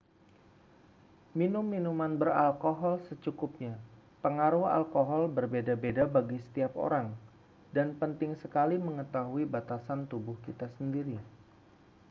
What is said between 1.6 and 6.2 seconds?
minuman beralkohol secukupnya pengaruh alkohol berbeda-beda